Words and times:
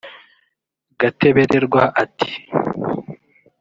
Gatebererwa 0.99 1.81
ati 2.03 2.31